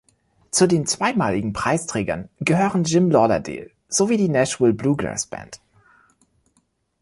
Zu 0.49 0.65
den 0.67 0.87
zweimaligen 0.87 1.53
Preisträgern 1.53 2.27
gehören 2.39 2.85
Jim 2.85 3.11
Lauderdale 3.11 3.69
sowie 3.87 4.17
die 4.17 4.29
Nashville 4.29 4.73
Bluegrass 4.73 5.27
Band. 5.27 5.61